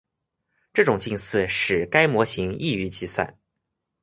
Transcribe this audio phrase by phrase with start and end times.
[0.73, 3.37] 这种近似使该模型易于计算。